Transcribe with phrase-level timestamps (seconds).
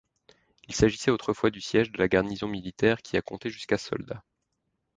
[0.67, 4.23] Il s'agissait autrefois du siège de la garnison militaire qui a compté jusqu'à soldats.